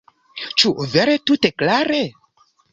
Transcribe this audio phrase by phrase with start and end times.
[0.63, 2.03] Ĉu vere tute klare?